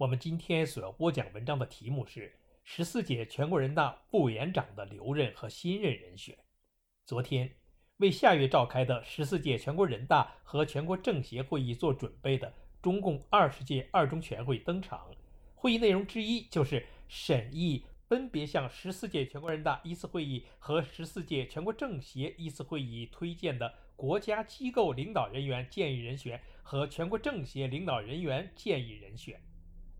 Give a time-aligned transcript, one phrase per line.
[0.00, 6.34] 我们今天所要播讲文章的题目是十四届全国人大副委员长的留任和新任人选。
[7.04, 7.54] 昨天，
[7.98, 12.50] 为下月召开的十四届全国人大和全国政协会议做准备的
[12.80, 15.06] 中共二十届二中全会登场。
[15.54, 29.38] 会议内容之一就是审议分别向十四届全国人大一次会议和十四届全国政协一次会议推荐的国家机构领导人员建议人选和全国政协领导人员建议人选。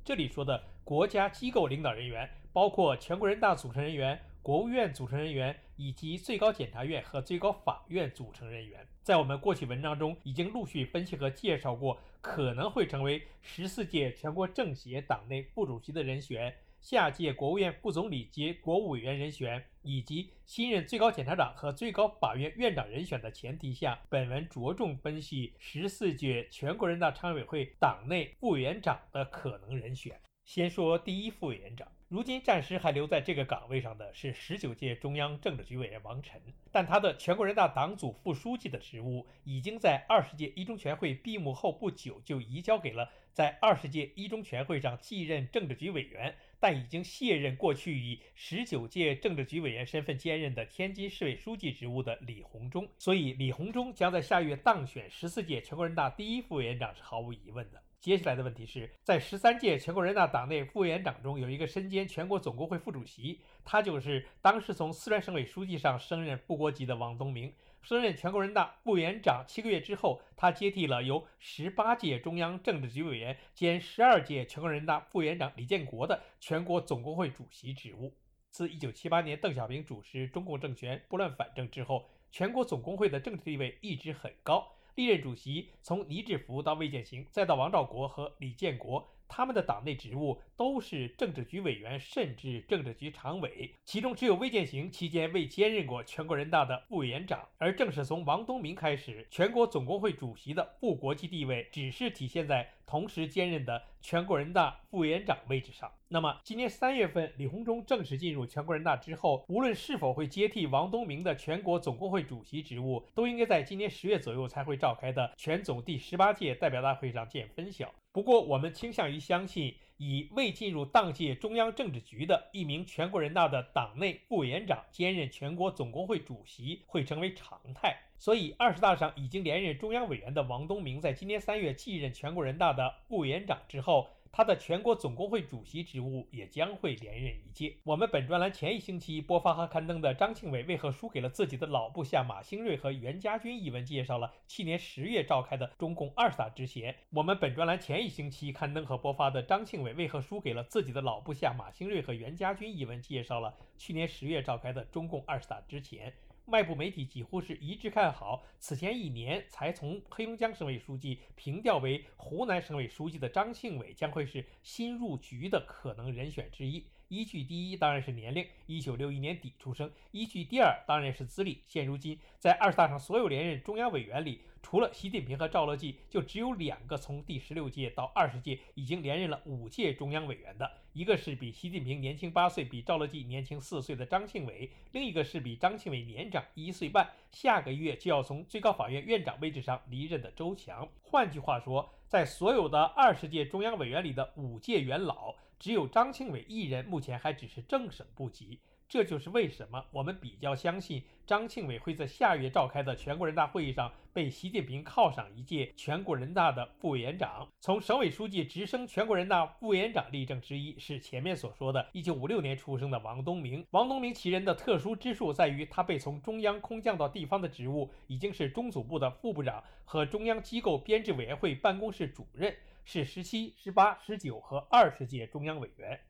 [0.05, 8.87] 这里说的国家机构领导人员，包括全国人大组成人员、国务院组成人员以及最高检察院和最高法院组成人员。
[9.03, 16.55] 在我们过去文章中已经陆续分析和介绍过，可能会成为十四届全国政协党内副主席的人选。
[16.81, 30.19] 下届国务院副总理及国务委员人选，以及新任最高检察长和最高法院院长人选的前提下，本文着重分析十四届全国人大常委会党内副委员长的可能人选。
[30.47, 36.41] 先说第一副委员长，如今暂时还留在这个岗位上的是十九届中央政治局委员王晨，
[36.73, 46.35] 但他的全国人大党组副书记的职务已经在二十届一中全会闭幕后不久就移交给了在二十届一中全会上继任政治局委员。
[46.61, 57.83] 但已经卸任过去以十九届政治局委员身份兼任的天津市委书记职务的李鸿忠，所以李鸿忠将在下月当选十四届全国人大第一副委员长是毫无疑问的。
[57.99, 67.53] 接下来的问题是在十三届全国人大党内副委员长中，有一个身兼全国总工会副主席，他就是当时从四川省委书记上升任副国级的王东明。
[67.83, 78.15] 升任全国人大副委员长七个月之后，他接替了由十八届中央政治局委员兼十二届全国人大副委员长李建国的全国总工会主席职务。
[78.51, 84.77] 自一九七八年邓小平主持中共政权拨乱反正之后，全国总工会的政治地位一直很高。
[84.97, 89.15] 历任主席从倪志福到魏建行，再到王兆国和李建国。
[89.31, 97.49] 他们的党内职务都是政治局委员，甚至政治局常委，其中只有魏建行期间未兼任过全国人大的副委员长。
[97.57, 105.89] 而正是从王东明开始，全国总工会主席的副国际地位只是体现在同时兼任的全国人大副委员长位置上。
[106.09, 117.95] 那么，今年三月份李鸿忠正式进入全国人大之后，无论是否会接替王东明的全国总工会主席职务，都应该在今年十月左右才会召开的全总第十八届代表大会上见分晓。
[118.11, 127.97] 不过，我们倾向于相信，以未进入当届中央政治局的一名全国人大的党内副委员长兼任全国总工会主席会成为常态。
[128.21, 134.07] 所以，二十大上已经连任中央委员的王东明，在今年三月继任全国人大的副委员长之后。
[134.33, 137.75] 他的全国总工会主席职务也将会连任一届。
[137.83, 146.95] 我们本专栏前一星期播发和刊登的张庆伟为何输给了自己的老部下马兴瑞和袁家军一文，介绍了去年十月召开的中共二十大之前。
[147.11, 156.13] 我们本专栏前一星期刊登和播发的张庆伟为何输给了自己的老部下马兴瑞和袁家军一文，介绍了去年十月召开的中共二十大之前。
[156.47, 166.85] 外部媒体几乎是一致看好，此前一年才从黑龙江省委书记平调为湖南省委书记的张庆伟将会是新入局的可能人选之一。
[167.09, 171.61] 依据第一当然是年龄，一九六一年底出生；依据第二当然是资历。
[171.67, 190.89] 现如今在二十大上所有连任中央委员里，除了习近平和赵乐际，就只有两个从第十六届到二十届已经连任了五届中央委员的，一个是比习近平年轻八岁、比赵乐际年轻四岁的张庆伟，另一个是比张庆伟年长一岁半，下个月就要从最高法院院长位置上离任的周强。
[191.01, 198.61] 换句话说，在所有的二十届中央委员里的五届元老，只有张庆伟一人目前还只是正省部级。
[198.91, 207.47] 这就是为什么我们比较相信张庆伟会在下月召开的全国人大会议上被习近平犒赏一届全国人大的副委员长。
[207.61, 213.65] 从省委书记直升全国人大副委员长例证之一是前面所说的1956年出生的王东明。
[213.71, 222.53] 王东明其人的特殊之处在于，他被从中央空降到地方的职务已经是中组部的副部长和中央机构编制委员会办公室主任，
[222.85, 226.01] 是十七、十八、十九和二十届中央委员。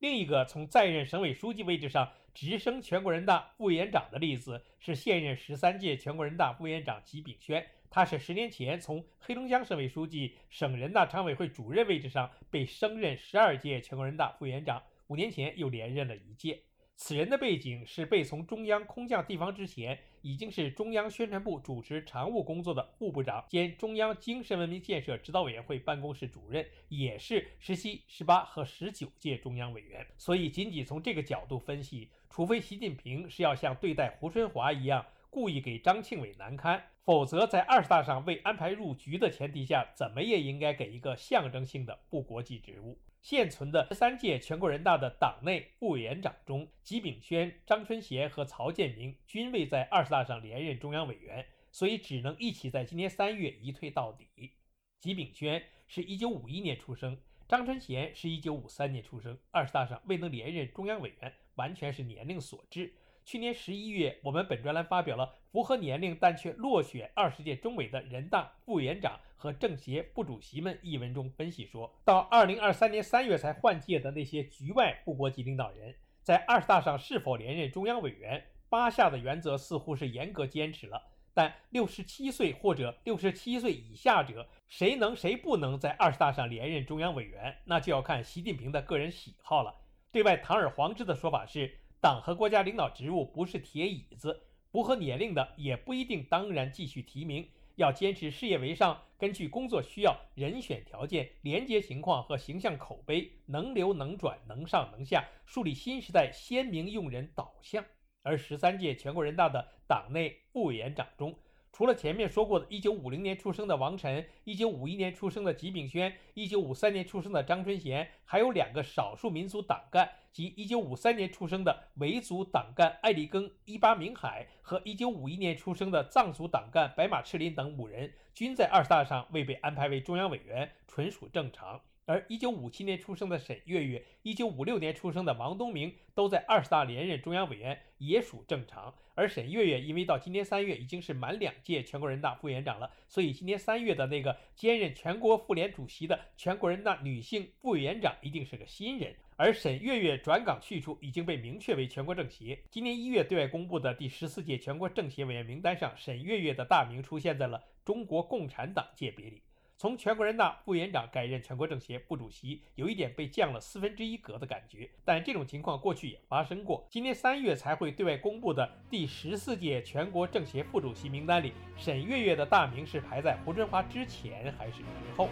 [0.00, 16.62] 另一个从在任省委书记位置上直升全国人大副委员长的例子是现任十三届全国人大副委员长吉炳轩，他是十年前从黑龙江省委书记、省人大常委会主任位置上被升任十二届全国人大副委员长，五年前又连任了一届。
[17.02, 30.06] 此人的背景是被从中央空降地方之前，已经是中央宣传部主持常务工作的副部长兼中央精神文明建设指导委员会办公室主任，也是十七、十八和十九届中央委员。
[30.18, 42.98] 所以，仅仅从这个角度分析，除非习近平是要像对待胡春华一样，故意给张庆伟难堪，否则在二十大上未安排入局的前提下，怎么也应该给一个象征性的部国际职务。
[43.22, 54.52] 现存的十三届全国人大的党内副委员长中，吉炳轩、张春贤和曹建明均未在二十大上连任中央委员，所以只能一起在今年三月一退到底。
[54.98, 62.94] 吉炳轩是一九五一年出生，张春贤是一九五三年出生，二十大上未能连任中央委员，完全是年龄所致。
[63.30, 69.20] 去年十一月，我们本专栏发表了符合年龄但却落选二十届中委的人大副委员长。
[69.36, 75.94] 和政协副主席们一文中分析说，到二零二三年三月才换届的那些局外部国级领导人，
[76.24, 81.00] 在二十大上是否连任中央委员，八下的原则似乎是严格坚持了。
[81.32, 89.72] 但六十七岁或者六十七岁以下者，谁能谁不能在二十大上连任中央委员，那就要看习近平的个人喜好了。
[90.12, 97.46] 对外堂而皇之的说法是，党和国家领导职务不是铁椅子，不合年龄的也不一定当然继续提名。
[97.76, 107.84] 要坚持事业为上，根据工作需要、人选条件、廉洁情况和形象口碑，能留能转、能上能下，树立新时代鲜明用人导向。
[108.22, 111.34] 而十三届全国人大的党内副委员长中，
[111.72, 131.80] 除了前面说过的1950年出生的王晨，1951年出生的吉炳轩，1953年出生的张春贤，还有两个少数民族党干，即1953年出生的维族党干艾立庚、伊巴明海和1951年出生的藏族党干白马赤林等五人，均在二十大上未被安排为中央委员，纯属正常。
[132.10, 138.92] 而1957年出生的沈月月，1956年出生的王东明都在二十大连任中央委员，也属正常。
[139.14, 149.14] 而沈月月因为到今年三月已经是满两届全国人大副委员长了，所以今年三月的那个兼任全国妇联主席的全国人大女性副委员长一定是个新人。
[149.36, 152.58] 而沈月月转岗去处已经被明确为全国政协。
[152.72, 159.42] 今年一月对外公布的第十四届全国政协委员名单上，沈月月的大名出现在了中国共产党界别里。
[159.80, 164.86] 从全国人大副委员长改任全国政协副主席，有一点被降了四分之一格的感觉。
[165.06, 166.86] 但这种情况过去也发生过。
[166.90, 174.84] 今年三月才会对外公布的第十四届全国政协副主席名单里，沈月月的大名是排在胡春华之前还是之
[175.16, 175.30] 后？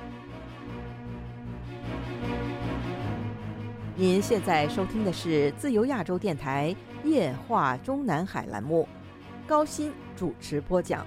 [3.94, 6.74] 您现在收听的是自由亚洲电台
[7.04, 8.88] 夜话中南海栏目，
[9.46, 11.06] 高鑫主持播讲。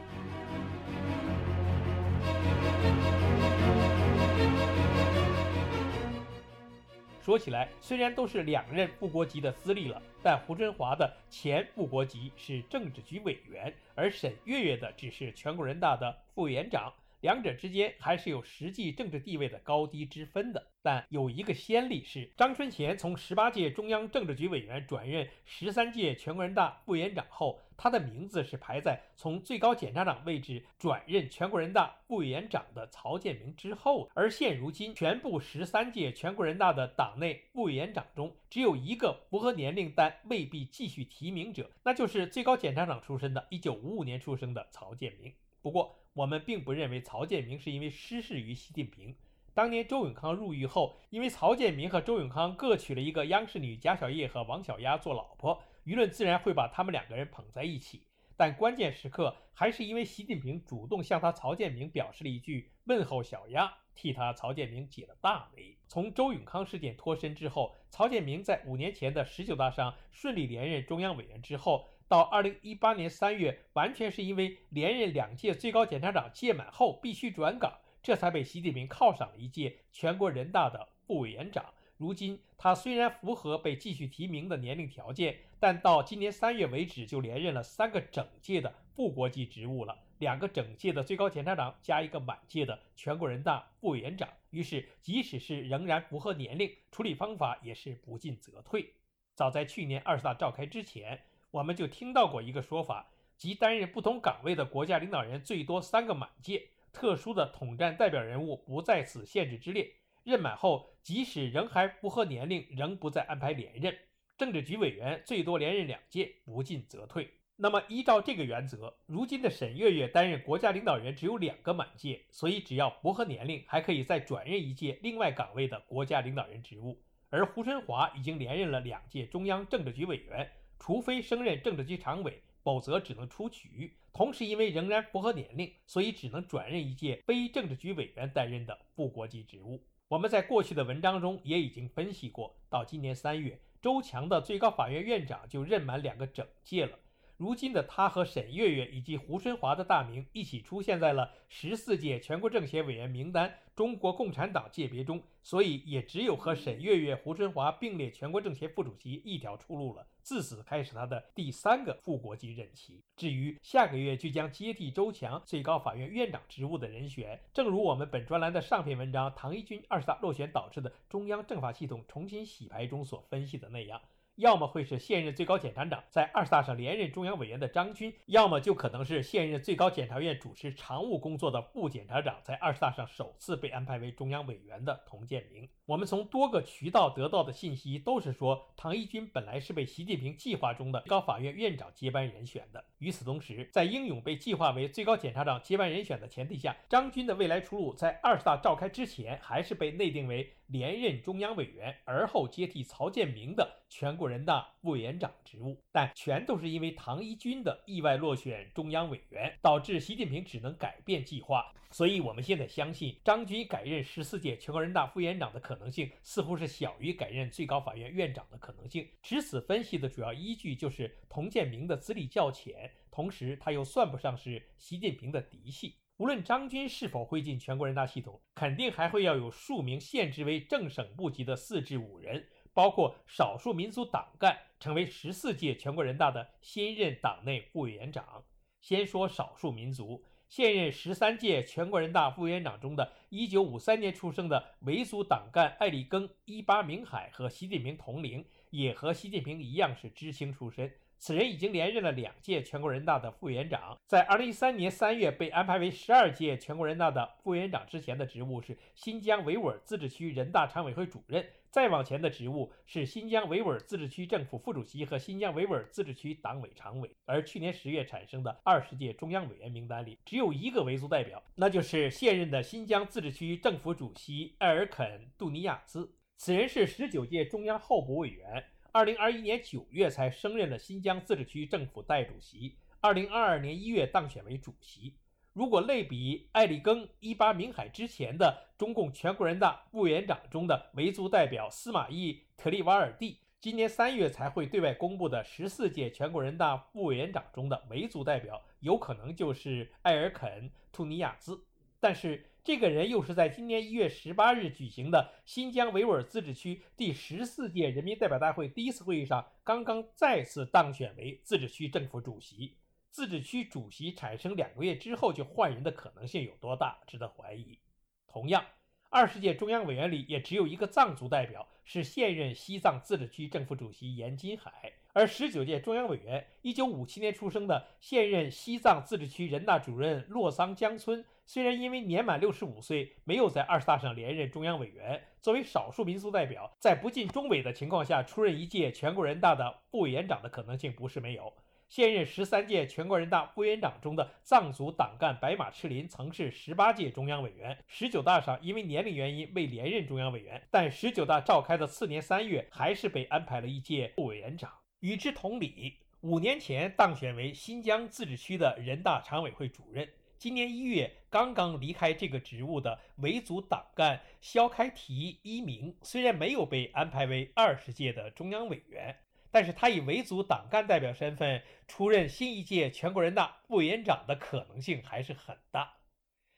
[7.24, 16.92] 说起来，虽然都是两任副国级的资历了，但胡春华的前副国级是政治局委员，而沈月月的只是全国人大的副委员长。
[17.22, 34.08] 两者之间还是有实际政治地位的高低之分的，但有一个先例是张春贤从十八届中央政治局委员转任十三届全国人大副委员长后，他的名字是排在从最高检察长位置转任全国人大副委员长的曹建明之后。
[34.14, 45.34] 而现如今，全部十三届全国人大的党内副委员长中，只有一个符合年龄但未必继续提名者，那就是最高检察长出身的1955年出生的曹建明。
[45.64, 49.16] 不过，我们并不认为曹建明是因为失势于习近平。
[49.56, 58.04] 当年周永康入狱后，因为曹建明和周永康各娶了一个央视女贾小叶和王小丫做老婆，舆论自然会把他们两个人捧在一起。
[58.38, 65.78] 但关键时刻，还是因为习近平主动向他曹建明表示了一句问候，小丫替他曹建明解了大围。
[65.88, 71.88] 从周永康事件脱身之后，曹建明在五年前的十九大上顺利连任中央委员之后。
[72.08, 81.64] 到二零一八年三月，完全是因为连任两届最高检察长届满后必须转岗，这才被习近平犒赏了一届全国人大的副委员长。
[82.02, 94.28] 如今他虽然符合被继续提名的年龄条件，但到今年三月为止就连任了三个整届的副国级职务了，两个整届的最高检察长加一个满届的全国人大副委员长。
[94.50, 98.94] 于是，即使是仍然符合年龄，处理方法也是不进则退。
[99.36, 101.22] 早在去年二十大召开之前。
[101.52, 109.92] 我们就听到过一个说法，即担任不同岗位的国家领导人最多三个满届，特殊的统战代表人物不在此限制之列。
[110.24, 113.98] 任满后，即使仍还符合年龄，仍不再安排连任。
[114.38, 117.30] 政治局委员最多连任两届，不进则退。
[117.56, 127.00] 那么，依照这个原则，如今的沈月月担任国家领导人只有两个满届，所以只要符合年龄，还可以再转任一届另外岗位的国家领导人职务。
[127.30, 133.96] 而胡春华已经连任了两届中央政治局委员，除非升任政治局常委，否则只能出局。
[134.12, 139.84] 同时，因为仍然符合年龄，所以只能转任一届非政治局委员担任的副国级职务。
[140.12, 147.00] 我们在过去的文章中也已经分析过，到今年三月，周强的最高法院院长就任满两个整届了。
[147.42, 160.06] 如今的他和沈月月以及胡春华的大名一起出现在了十四届全国政协委员名单中国共产党界别中，所以也只有和沈月月、胡春华并列全国政协副主席一条出路了。
[160.22, 163.02] 自此开始他的第三个副国级任期。
[163.18, 174.00] 至于下个月就将接替周强最高法院院长职务的人选，正如我们本专栏的上篇文章《唐一军二十大落选导致的中央政法系统重新洗牌》中所分析的那样。
[174.42, 185.70] 要么会是现任最高检察长在二十大上连任中央委员的张军，要么就可能是现任最高检察院主持常务工作的副检察长在二十大上首次被安排为中央委员的童建明。
[185.86, 192.84] 我们从多个渠道得到的信息都是说，唐一军本来是被习近平计划中的最高法院院长接班人选的。
[192.98, 205.78] 与此同时，在英勇被计划为最高检察长接班人选的前提下，张军的未来出路在二十大召开之前还是被内定为连任中央委员，而后接替曹建明的全国人大副委员长职务。
[205.92, 211.74] 但全都是因为唐一军的意外落选中央委员，导致习近平只能改变计划。
[211.92, 219.06] 所以，我们现在相信张军改任十四届全国人大副委员长的可能性，似乎是小于改任最高法院院长的可能性。
[219.22, 225.98] 持此分析的主要依据就是童建明的资历较浅，同时他又算不上是习近平的嫡系。
[226.22, 238.44] 无论张军是否会进全国人大系统，肯定还会要有数名现职为正省部级的四至五人，包括少数民族党干，成为十四届全国人大的新任党内副委员长。
[238.82, 240.24] 先说少数民族。
[240.48, 250.94] 现任十三届全国人大副委员长中的1953年出生的维族党干艾立庚、伊巴明海和习近平同龄，也和习近平一样是知青出身。
[251.22, 261.46] 此人已经连任了两届全国人大的副委员长，在2013年3月被安排为十二届全国人大的副委员长之前的职务是新疆维吾尔自治区人大常委会主任。
[261.70, 275.06] 再往前的职务是新疆维吾尔自治区政府副主席和新疆维吾尔自治区党委常委，而去年十月产生的二十届中央委员名单里只有一个维族代表，那就是现任的新疆自治区政府主席艾尔肯·
[275.38, 276.16] 杜尼亚兹。
[276.38, 285.16] 此人是十九届中央候补委员，二零二一年九月才升任了新疆自治区政府代主席，二零二二年一月当选为主席。
[285.54, 301.64] 如果类比艾立庚、伊巴明海之前的中共全国人大副委员长中的维族代表司马懿·特里瓦尔蒂，今年三月才会对外公布的十四届全国人大副委员长中的维族代表，有可能就是艾尔肯·图尼亚兹。
[302.02, 312.78] 但是，这个人又是在今年一月十八日举行的新疆维吾尔自治区第十四届人民代表大会第一次会议上，刚刚再次当选为自治区政府主席。
[313.10, 317.80] 自治区主席产生两个月之后就换人的可能性有多大，值得怀疑。
[318.28, 318.64] 同样，
[319.10, 324.94] 二十届中央委员里也只有一个藏族代表，是现任西藏自治区政府主席严金海。
[325.14, 341.54] 而十九届中央委员，一九五七年出生的现任西藏自治区人大主任洛桑江村，虽然因为年满六十五岁，没有在二十大上连任中央委员，作为少数民族代表，在不进中委的情况下出任一届全国人大的副委员长的可能性不是没有。
[341.90, 347.78] 现任十三届全国人大副委员长中的藏族党干白马赤林，曾是十八届中央委员。
[347.86, 354.72] 十九大上因为年龄原因未连任中央委员，但十九大召开的次年三月，还是被安排了一届副委员长。
[355.02, 369.18] 与之同理，五年前当选为新疆自治区的人大常委会主任，今年一月刚刚离开这个职务的维族党干肖开提一明，虽然没有被安排为二十届的中央委员。
[369.54, 375.98] 但是他以维族党干代表身份出任新一届全国人大副委员长的可能性还是很大。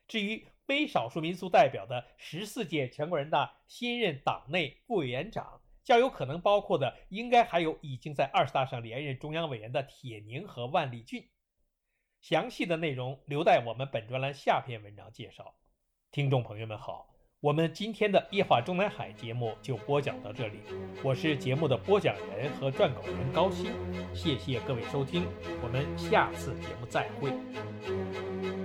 [0.08, 11.27] 至于非少数民族代表的十四届全国人大新任党内副委员长，较有可能包括的应该还有已经在二十大上连任中央委员的铁凝和万立俊。
[12.24, 15.56] 详细的内容留待我们本专栏下篇文章介绍。
[16.10, 17.10] 听众朋友们好。
[17.42, 20.60] 我们今天的夜话中南海节目就播讲到这里，
[21.03, 23.74] 我是节目的播讲人和撰稿人高鑫，
[24.15, 25.25] 谢谢各位收听，
[25.62, 28.62] 我们下次节目再会。